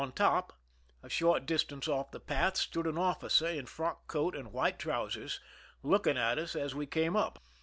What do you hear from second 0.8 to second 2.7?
a short distance off the path,